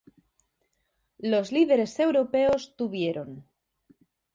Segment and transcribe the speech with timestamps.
[1.19, 3.29] Los líderes europeos tuvieron.